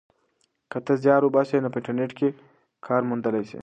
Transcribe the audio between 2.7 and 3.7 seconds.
کار موندلی سې.